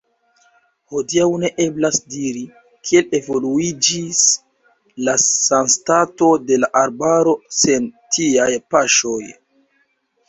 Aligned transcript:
Hodiaŭ 0.93 1.25
ne 1.41 1.49
eblas 1.65 1.99
diri, 2.13 2.41
kiel 2.89 3.13
evoluiĝis 3.19 4.23
la 5.09 5.15
sanstato 5.27 6.31
de 6.49 6.59
la 6.63 6.73
arbaro 6.85 7.37
sen 7.61 7.89
tiaj 8.17 8.51
paŝoj. 8.77 9.21